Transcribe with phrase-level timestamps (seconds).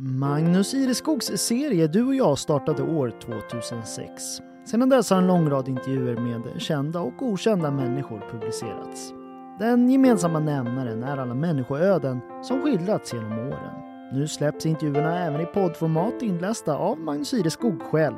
[0.00, 4.22] Magnus Ireskogs serie Du och jag startade år 2006.
[4.66, 9.12] Sedan dess har en lång rad intervjuer med kända och okända människor publicerats.
[9.58, 13.74] Den gemensamma nämnaren är alla människoöden som skildrats genom åren.
[14.12, 18.16] Nu släpps intervjuerna även i poddformat inlästa av Magnus Ireskog själv.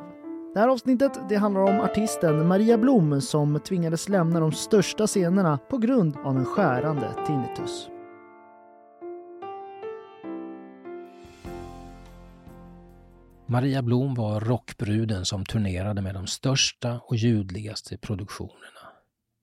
[0.55, 5.59] Det här avsnittet det handlar om artisten Maria Blom som tvingades lämna de största scenerna
[5.71, 7.89] på grund av en skärande tinnitus.
[13.49, 18.93] Maria Blom var rockbruden som turnerade med de största och ljudligaste produktionerna.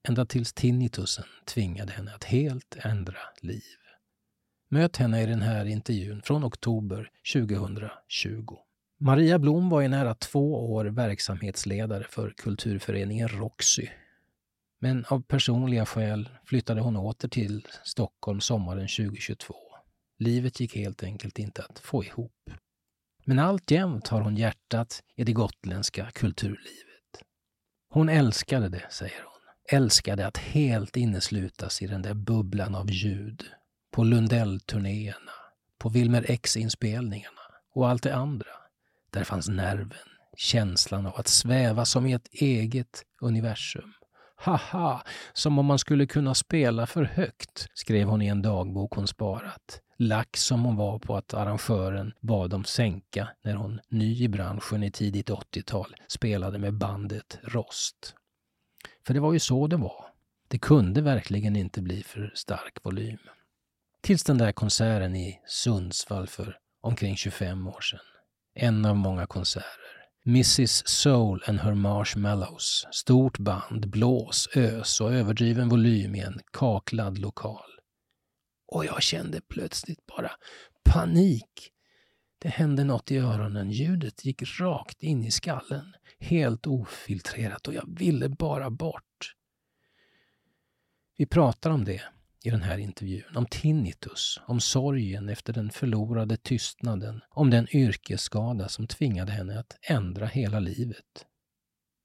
[0.08, 3.64] Ända tills tinnitusen tvingade henne att helt ändra liv.
[4.70, 8.58] Möt henne i den här intervjun från oktober 2020.
[9.00, 13.88] Maria Blom var i nära två år verksamhetsledare för kulturföreningen Roxy.
[14.80, 19.56] Men av personliga skäl flyttade hon åter till Stockholm sommaren 2022.
[20.20, 22.50] Livet gick helt enkelt inte att få ihop.
[23.26, 27.24] Men alltjämt har hon hjärtat i det gotländska kulturlivet.
[27.90, 29.78] Hon älskade det, säger hon.
[29.78, 33.44] Älskade att helt inneslutas i den där bubblan av ljud.
[33.92, 35.32] På Lundell-turnéerna,
[35.80, 37.42] på Wilmer X-inspelningarna
[37.74, 38.50] och allt det andra.
[39.12, 43.94] Där fanns nerven, känslan av att sväva som i ett eget universum.
[44.36, 49.08] Haha, som om man skulle kunna spela för högt, skrev hon i en dagbok hon
[49.08, 54.28] sparat lack som hon var på att arrangören bad dem sänka när hon, ny i
[54.28, 58.16] branschen i tidigt 80-tal, spelade med bandet Rost.
[59.06, 60.06] För det var ju så det var.
[60.48, 63.20] Det kunde verkligen inte bli för stark volym.
[64.02, 68.00] Tills den där konserten i Sundsvall för omkring 25 år sedan.
[68.56, 70.04] En av många konserter.
[70.26, 72.88] Mrs Soul and her Marshmallows.
[72.92, 77.73] Stort band, blås, ös och överdriven volym i en kaklad lokal.
[78.74, 80.32] Och jag kände plötsligt bara
[80.84, 81.72] panik.
[82.40, 83.72] Det hände något i öronen.
[83.72, 85.94] Ljudet gick rakt in i skallen.
[86.20, 89.36] Helt ofiltrerat och jag ville bara bort.
[91.18, 92.02] Vi pratar om det
[92.44, 93.36] i den här intervjun.
[93.36, 99.78] Om tinnitus, om sorgen efter den förlorade tystnaden, om den yrkesskada som tvingade henne att
[99.82, 101.26] ändra hela livet.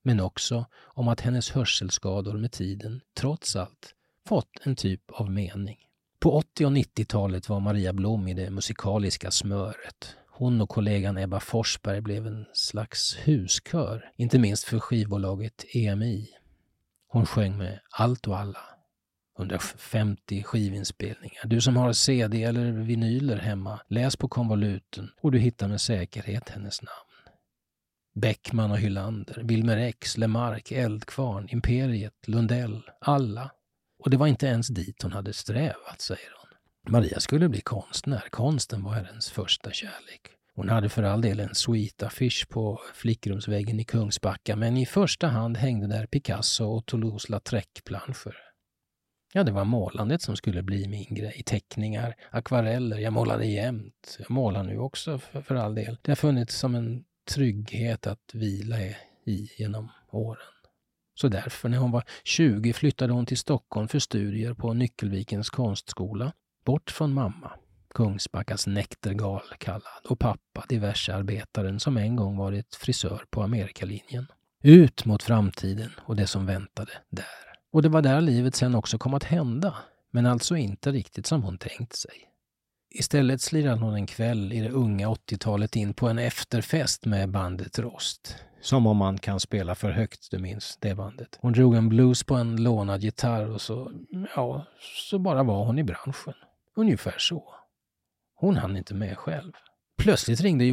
[0.03, 3.95] Men också om att hennes hörselskador med tiden, trots allt,
[4.27, 5.88] fått en typ av mening.
[6.21, 10.17] På 80 och 90-talet var Maria Blom i det musikaliska smöret.
[10.31, 16.29] Hon och kollegan Ebba Forsberg blev en slags huskör, inte minst för skivbolaget EMI.
[17.09, 18.61] Hon sjöng med allt och alla.
[19.39, 21.47] 150 skivinspelningar.
[21.47, 26.49] Du som har CD eller vinyler hemma, läs på konvoluten och du hittar med säkerhet
[26.49, 27.37] hennes namn.
[28.15, 33.51] Bäckman och Hylander, Wilmer X, Lemark, Eldkvarn, Imperiet, Lundell, alla
[33.99, 36.49] och det var inte ens dit hon hade strävat, säger hon.
[36.93, 38.25] Maria skulle bli konstnär.
[38.31, 40.31] Konsten var hennes första kärlek.
[40.55, 45.57] Hon hade för all del en sweet-affisch på flickrumsväggen i Kungsbacka, men i första hand
[45.57, 48.35] hängde där Picasso och Toulouse-Lautrec-planscher.
[49.33, 51.43] Ja, det var målandet som skulle bli min grej.
[51.47, 54.17] Teckningar, akvareller, jag målade jämt.
[54.19, 55.99] Jag målar nu också för, för all del.
[56.03, 58.77] Det har funnits som en trygghet att vila
[59.25, 60.58] i genom åren.
[61.21, 66.33] Så därför, när hon var 20, flyttade hon till Stockholm för studier på Nyckelvikens konstskola.
[66.65, 67.53] Bort från mamma,
[67.95, 74.27] Kungsbackas näktergal kallad, och pappa, diversearbetaren som en gång varit frisör på Amerikalinjen.
[74.63, 77.25] Ut mot framtiden och det som väntade där.
[77.73, 79.75] Och det var där livet sen också kom att hända,
[80.11, 82.28] men alltså inte riktigt som hon tänkt sig.
[82.99, 87.79] Istället slirade hon en kväll i det unga 80-talet in på en efterfest med bandet
[87.79, 88.37] Rost.
[88.61, 91.39] Som om man kan spela för högt, du minns det bandet.
[91.41, 93.93] Hon drog en blues på en lånad gitarr och så,
[94.37, 94.67] ja,
[95.09, 96.35] så bara var hon i branschen.
[96.77, 97.55] Ungefär så.
[98.35, 99.53] Hon hann inte med själv.
[99.99, 100.65] Plötsligt ringde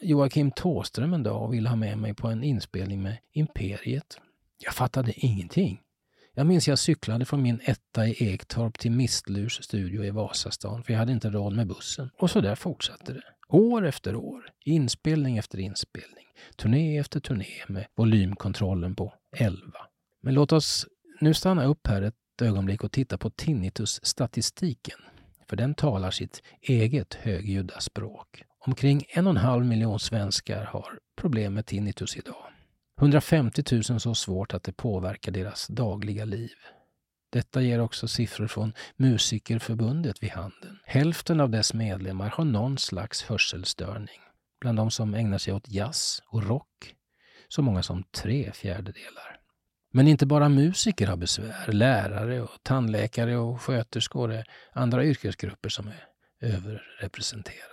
[0.00, 4.20] Joakim Tåström en dag och ville ha med mig på en inspelning med Imperiet.
[4.58, 5.80] Jag fattade ingenting.
[6.40, 10.92] Jag minns jag cyklade från min etta i Ektorp till Mistlurs studio i Vasastan för
[10.92, 12.10] jag hade inte råd med bussen.
[12.18, 13.22] Och så där fortsatte det.
[13.48, 16.26] År efter år, inspelning efter inspelning,
[16.56, 19.60] turné efter turné med volymkontrollen på 11.
[20.22, 20.86] Men låt oss
[21.20, 24.98] nu stanna upp här ett ögonblick och titta på tinnitus-statistiken.
[25.48, 28.42] För den talar sitt eget högljudda språk.
[28.66, 32.50] Omkring en och en halv miljon svenskar har problem med tinnitus idag.
[33.00, 36.54] 150 000 så svårt att det påverkar deras dagliga liv.
[37.32, 40.78] Detta ger också siffror från Musikerförbundet vid handen.
[40.84, 44.20] Hälften av dess medlemmar har någon slags hörselstörning.
[44.60, 46.94] Bland de som ägnar sig åt jazz och rock
[47.48, 49.40] så många som tre fjärdedelar.
[49.92, 51.72] Men inte bara musiker har besvär.
[51.72, 56.04] Lärare och tandläkare och sköterskor är andra yrkesgrupper som är
[56.40, 57.64] överrepresenterade.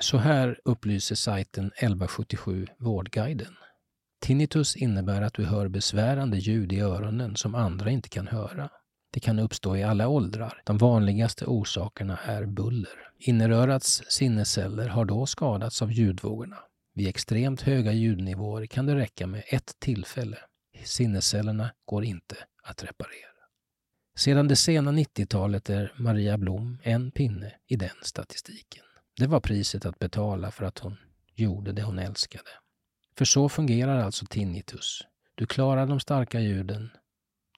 [0.00, 3.56] Så här upplyser sajten 1177 Vårdguiden.
[4.20, 8.70] Tinnitus innebär att du hör besvärande ljud i öronen som andra inte kan höra.
[9.12, 10.62] Det kan uppstå i alla åldrar.
[10.64, 13.10] De vanligaste orsakerna är buller.
[13.18, 16.58] Innerörats sinnesceller har då skadats av ljudvågorna.
[16.94, 20.38] Vid extremt höga ljudnivåer kan det räcka med ett tillfälle.
[20.84, 23.36] Sinnescellerna går inte att reparera.
[24.18, 28.84] Sedan det sena 90-talet är Maria Blom en pinne i den statistiken.
[29.16, 30.96] Det var priset att betala för att hon
[31.34, 32.50] gjorde det hon älskade.
[33.18, 35.02] För så fungerar alltså tinnitus.
[35.34, 36.90] Du klarar de starka ljuden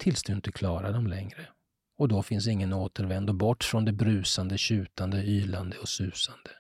[0.01, 1.49] tills du inte klarar dem längre.
[1.99, 6.51] Och då finns ingen återvändo bort från det brusande, tjutande, ylande och susande.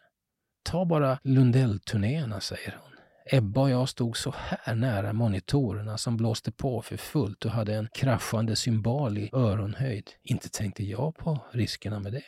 [0.62, 2.92] Ta bara Lundell-turnéerna, säger hon.
[3.30, 7.74] Ebba och jag stod så här nära monitorerna som blåste på för fullt och hade
[7.74, 10.10] en kraschande symbol i öronhöjd.
[10.22, 12.22] Inte tänkte jag på riskerna med det.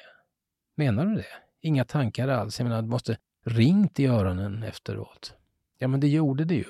[0.77, 1.27] Menar du det?
[1.63, 2.59] Inga tankar alls.
[2.59, 5.35] Jag menar, du måste ringt i öronen efteråt.
[5.83, 6.65] Ja, men det gjorde det ju.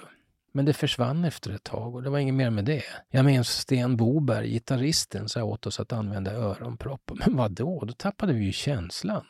[0.52, 2.84] Men det försvann efter ett tag och det var inget mer med det.
[3.08, 7.10] Jag minns Sten Boberg, gitarristen, sa åt oss att använda öronpropp.
[7.26, 7.84] Men vad då?
[7.84, 9.26] Då tappade vi ju känslan.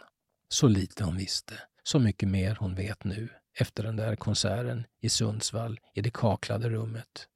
[0.48, 1.54] Så lite hon visste.
[1.82, 3.28] Så mycket mer hon vet nu
[3.58, 7.26] efter den där konserten i Sundsvall i det kaklade rummet.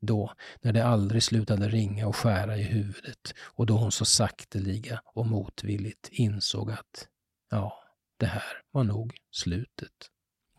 [0.00, 5.02] Då, när det aldrig slutade ringa och skära i huvudet och då hon så sakteliga
[5.04, 7.08] och motvilligt insåg att,
[7.50, 7.82] ja,
[8.16, 10.10] det här var nog slutet.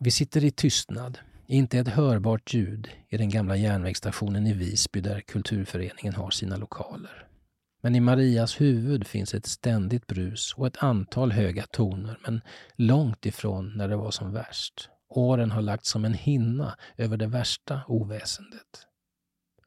[0.04, 5.22] Vi sitter i tystnad, inte ett hörbart ljud i den gamla järnvägsstationen i Visby där
[5.22, 7.28] Kulturföreningen har sina lokaler.
[7.82, 12.42] Men i Marias huvud finns ett ständigt brus och ett antal höga toner, men
[12.76, 14.90] långt ifrån när det var som värst.
[15.10, 18.88] Åren har lagt som en hinna över det värsta oväsendet.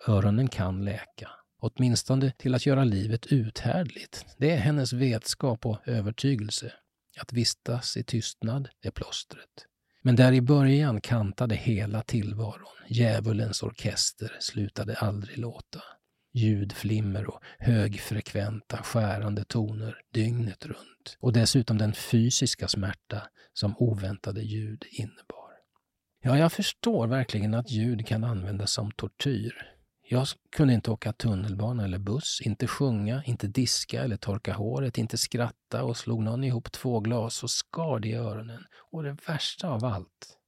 [0.09, 1.31] Öronen kan läka,
[1.61, 4.27] åtminstone till att göra livet uthärdligt.
[4.39, 6.73] Det är hennes vetskap och övertygelse.
[7.21, 9.67] Att vistas i tystnad är plåstret.
[10.07, 12.69] Men där i början kantade hela tillvaron.
[12.89, 15.83] Djävulens orkester slutade aldrig låta
[16.33, 21.17] ljudflimmer och högfrekventa skärande toner dygnet runt.
[21.21, 23.23] Och dessutom den fysiska smärta
[23.53, 25.51] som oväntade ljud innebar.
[26.23, 29.74] Ja, jag förstår verkligen att ljud kan användas som tortyr.
[30.07, 35.19] Jag kunde inte åka tunnelbana eller buss, inte sjunga, inte diska eller torka håret, inte
[35.19, 38.67] skratta och slog någon ihop två glas och skar det i öronen.
[38.93, 40.39] Och det värsta av allt,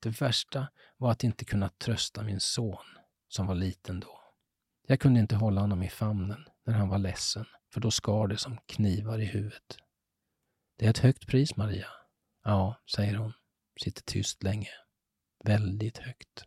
[0.00, 2.86] det värsta var att inte kunna trösta min son
[3.28, 4.20] som var liten då.
[4.86, 8.36] Jag kunde inte hålla honom i famnen när han var ledsen, för då skar det
[8.36, 9.78] som knivar i huvudet.
[10.78, 11.88] Det är ett högt pris, Maria.
[12.44, 13.32] Ja, säger hon,
[13.80, 14.70] sitter tyst länge.
[15.44, 16.44] Väldigt högt.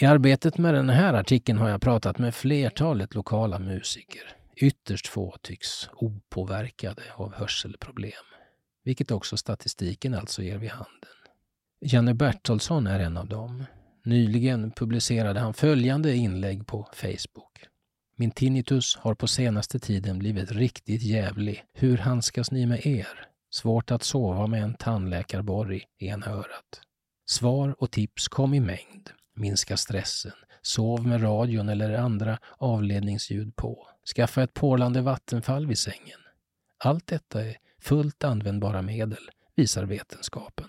[0.00, 4.36] I arbetet med den här artikeln har jag pratat med flertalet lokala musiker.
[4.56, 8.12] Ytterst få tycks opåverkade av hörselproblem,
[8.84, 11.10] vilket också statistiken alltså ger vid handen.
[11.80, 13.64] Janne Bertolsson är en av dem.
[14.04, 17.58] Nyligen publicerade han följande inlägg på Facebook.
[18.16, 21.64] Min tinnitus har på senaste tiden blivit riktigt jävlig.
[21.74, 23.28] Hur handskas ni med er?
[23.50, 26.80] Svårt att sova med en tandläkarborr i ena örat.
[27.26, 29.10] Svar och tips kom i mängd.
[29.36, 30.32] Minska stressen.
[30.62, 33.88] Sov med radion eller andra avledningsljud på.
[34.16, 36.20] Skaffa ett porlande vattenfall vid sängen.
[36.78, 40.68] Allt detta är fullt användbara medel, visar vetenskapen.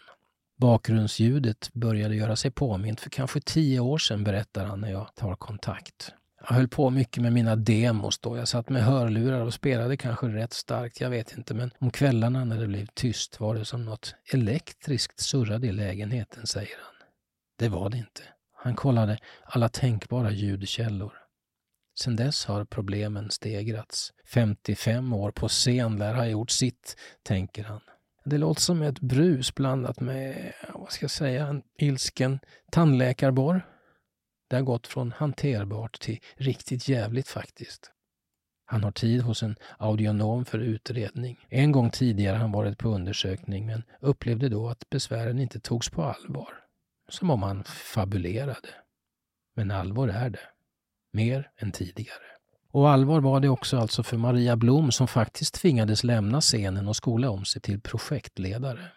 [0.58, 5.36] Bakgrundsljudet började göra sig påmint för kanske tio år sedan, berättar han när jag tar
[5.36, 6.14] kontakt.
[6.40, 8.38] Jag höll på mycket med mina demos då.
[8.38, 11.54] Jag satt med hörlurar och spelade kanske rätt starkt, jag vet inte.
[11.54, 16.48] Men om kvällarna när det blev tyst var det som något elektriskt surrade i lägenheten,
[16.48, 17.08] säger han.
[17.58, 18.22] Det var det inte.
[18.68, 21.14] Han kollade alla tänkbara ljudkällor.
[22.00, 24.14] Sedan dess har problemen stegrats.
[24.34, 27.82] 55 år på scen lär ha gjort sitt, tänker han.
[28.26, 32.40] Det låter som ett brus blandat med, vad ska jag säga, en ilsken
[32.72, 33.66] tandläkarborr.
[34.50, 37.92] Det har gått från hanterbart till riktigt jävligt faktiskt.
[38.66, 41.40] Han har tid hos en audionom för utredning.
[41.50, 45.90] En gång tidigare har han varit på undersökning men upplevde då att besvären inte togs
[45.90, 46.67] på allvar.
[47.10, 48.70] Som om han fabulerade.
[49.56, 50.40] Men allvar är det.
[51.14, 52.24] Mer än tidigare.
[52.72, 56.96] Och allvar var det också alltså för Maria Blom som faktiskt tvingades lämna scenen och
[56.96, 58.92] skola om sig till projektledare.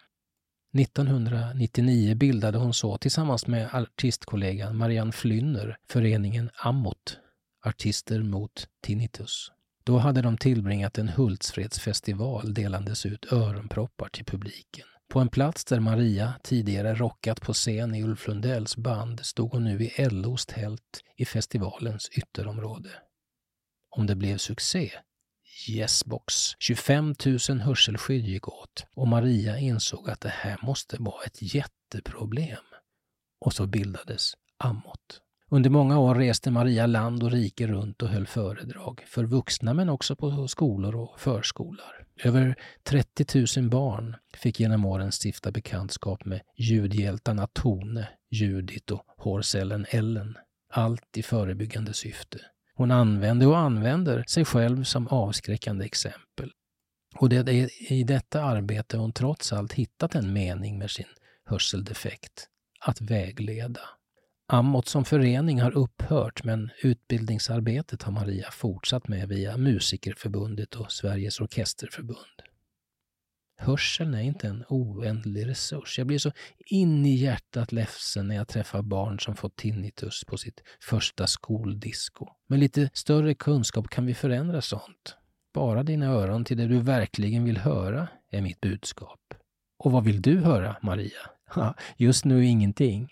[0.77, 7.17] 1999 bildade hon så tillsammans med artistkollegan Marianne Flynner föreningen Ammot,
[7.65, 9.51] Artister mot Tinnitus.
[9.83, 14.87] Då hade de tillbringat en Hultsfredsfestival delandes ut öronproppar till publiken.
[15.11, 19.63] På en plats där Maria tidigare rockat på scen i Ulf Lundells band stod hon
[19.63, 22.89] nu i LOs tält i festivalens ytterområde.
[23.89, 24.91] Om det blev succé?
[25.69, 26.33] Yesbox.
[26.59, 27.15] 25
[27.49, 32.63] 000 hörselskydd gick åt och Maria insåg att det här måste vara ett jätteproblem.
[33.45, 35.21] Och så bildades Ammot.
[35.49, 39.89] Under många år reste Maria land och rike runt och höll föredrag för vuxna men
[39.89, 42.07] också på skolor och förskolor.
[42.23, 49.85] Över 30 000 barn fick genom åren stifta bekantskap med ljudhjältarna Tone, Judit och hårcellen
[49.89, 50.37] Ellen.
[50.73, 52.39] Allt i förebyggande syfte.
[52.73, 56.51] Hon använde och använder sig själv som avskräckande exempel.
[57.15, 61.05] Och det är i detta arbete hon trots allt hittat en mening med sin
[61.45, 62.47] hörseldefekt.
[62.79, 63.81] Att vägleda.
[64.53, 71.41] Ammot som förening har upphört men utbildningsarbetet har Maria fortsatt med via Musikerförbundet och Sveriges
[71.41, 72.41] Orkesterförbund.
[73.57, 75.97] Hörseln är inte en oändlig resurs.
[75.97, 76.31] Jag blir så
[76.65, 82.27] in i hjärtat ledsen när jag träffar barn som fått tinnitus på sitt första skoldisco.
[82.47, 85.15] Med lite större kunskap kan vi förändra sånt.
[85.53, 89.33] Bara dina öron till det du verkligen vill höra, är mitt budskap.
[89.79, 91.29] Och vad vill du höra, Maria?
[91.97, 93.09] Just nu ingenting.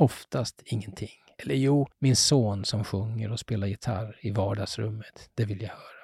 [0.00, 1.10] Oftast ingenting.
[1.38, 5.30] Eller jo, min son som sjunger och spelar gitarr i vardagsrummet.
[5.34, 6.00] Det vill jag höra.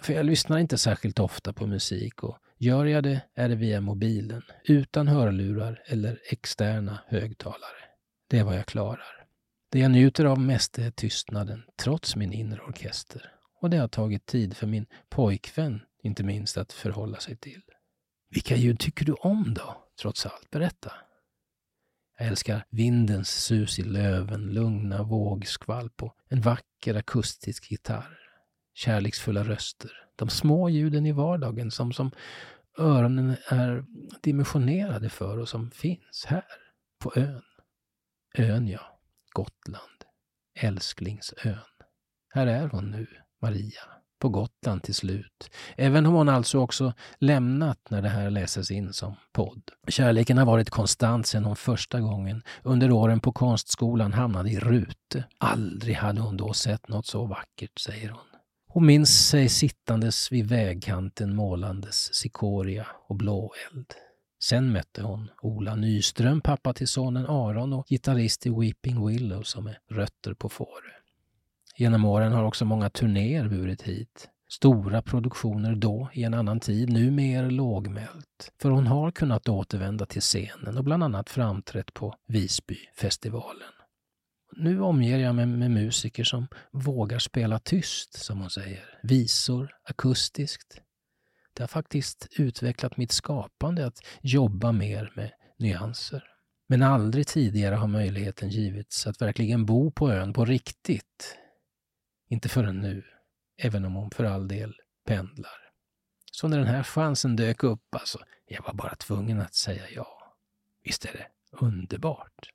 [0.00, 3.80] För jag lyssnar inte särskilt ofta på musik och gör jag det är det via
[3.80, 7.80] mobilen, utan hörlurar eller externa högtalare.
[8.28, 9.26] Det är vad jag klarar.
[9.70, 13.32] Det jag njuter av mest är tystnaden, trots min inre orkester.
[13.60, 17.62] Och det har tagit tid för min pojkvän, inte minst, att förhålla sig till.
[18.30, 20.50] Vilka ljud tycker du om då, trots allt?
[20.50, 20.92] Berätta.
[22.20, 28.18] Jag älskar vindens sus i löven, lugna vågskvalp och en vacker akustisk gitarr.
[28.74, 29.90] Kärleksfulla röster.
[30.16, 32.10] De små ljuden i vardagen som, som
[32.78, 33.84] öronen är
[34.22, 36.44] dimensionerade för och som finns här,
[36.98, 37.42] på ön.
[38.34, 39.00] Ön, ja.
[39.32, 40.04] Gotland.
[40.54, 41.58] Älsklingsön.
[42.28, 43.06] Här är hon nu,
[43.42, 45.50] Maria på Gotland till slut.
[45.76, 49.62] Även om hon alltså också lämnat när det här läses in som podd.
[49.88, 55.24] Kärleken har varit konstant sedan hon första gången under åren på konstskolan hamnade i Rute.
[55.38, 58.30] Aldrig hade hon då sett något så vackert, säger hon.
[58.72, 63.94] Hon minns sig sittandes vid vägkanten målandes cikoria och blåeld.
[64.42, 69.66] Sen mötte hon Ola Nyström, pappa till sonen Aron och gitarrist i Weeping Willow som
[69.66, 70.99] är rötter på Fårö.
[71.80, 74.28] Genom åren har också många turnéer burit hit.
[74.48, 78.52] Stora produktioner då, i en annan tid, nu mer lågmält.
[78.62, 83.72] För hon har kunnat återvända till scenen och bland annat framträtt på Visbyfestivalen.
[84.56, 88.84] Nu omger jag mig med musiker som vågar spela tyst, som hon säger.
[89.02, 90.80] Visor, akustiskt.
[91.54, 96.24] Det har faktiskt utvecklat mitt skapande att jobba mer med nyanser.
[96.68, 101.36] Men aldrig tidigare har möjligheten givits att verkligen bo på ön på riktigt
[102.30, 103.04] inte förrän nu,
[103.62, 104.74] även om hon för all del
[105.06, 105.70] pendlar.
[106.32, 110.36] Så när den här chansen dök upp, alltså, jag var bara tvungen att säga ja.
[110.84, 112.50] Visst är det underbart?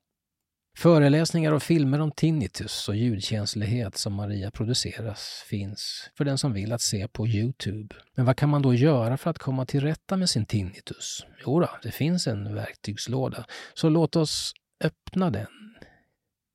[0.76, 6.72] Föreläsningar och filmer om tinnitus och ljudkänslighet som Maria produceras finns för den som vill
[6.72, 7.94] att se på Youtube.
[8.14, 11.26] Men vad kan man då göra för att komma till rätta med sin tinnitus?
[11.46, 15.76] Jo då, det finns en verktygslåda, så låt oss öppna den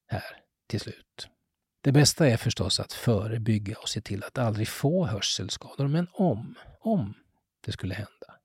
[0.07, 0.23] här
[0.67, 1.27] till slut.
[1.83, 6.55] Det bästa är förstås att förebygga och se till att aldrig få hörselskador, men om,
[6.79, 7.13] om
[7.65, 8.35] det skulle hända.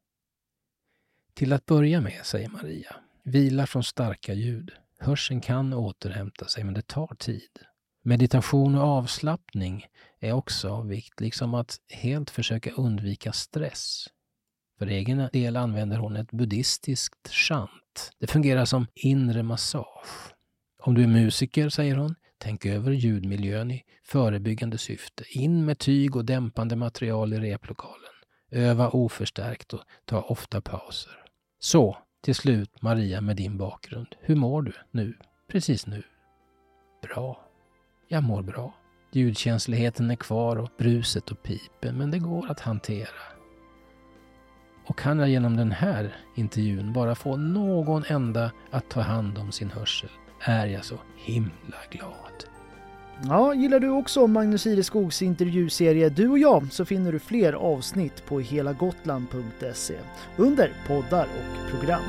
[1.35, 4.73] Till att börja med, säger Maria, vila från starka ljud.
[4.99, 7.51] Hörseln kan återhämta sig, men det tar tid.
[8.03, 9.87] Meditation och avslappning
[10.21, 14.07] är också av vikt, liksom att helt försöka undvika stress.
[14.79, 18.11] För egen del använder hon ett buddhistiskt chant.
[18.19, 20.35] Det fungerar som inre massage.
[20.83, 25.25] Om du är musiker, säger hon, Tänk över ljudmiljön i förebyggande syfte.
[25.29, 28.13] In med tyg och dämpande material i replokalen.
[28.51, 31.25] Öva oförstärkt och ta ofta pauser.
[31.59, 34.07] Så, till slut Maria med din bakgrund.
[34.21, 35.15] Hur mår du nu?
[35.49, 36.03] Precis nu?
[37.03, 37.49] Bra.
[38.09, 38.75] Jag mår bra.
[39.13, 43.37] Ljudkänsligheten är kvar och bruset och pipen, men det går att hantera.
[44.87, 49.53] Och kan jag genom den här intervjun bara få någon enda att ta hand om
[49.53, 52.45] sin hörsel är jag så himla glad.
[53.25, 58.27] Ja, gillar du också Magnus Ireskogs intervjuserie Du och jag så finner du fler avsnitt
[58.27, 59.95] på helagotland.se
[60.37, 62.03] under poddar och program.